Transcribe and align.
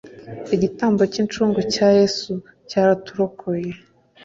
igitambo 0.55 1.01
cy’ 1.11 1.17
incungu 1.21 1.59
cya 1.73 1.87
yesu 1.99 2.31
cyaraturokoye. 2.69 3.71